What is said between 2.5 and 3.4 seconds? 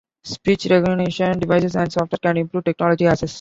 technology access.